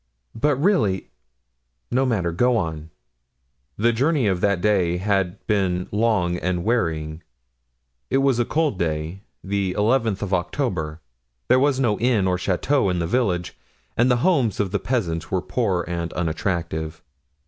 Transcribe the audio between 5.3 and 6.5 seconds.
been long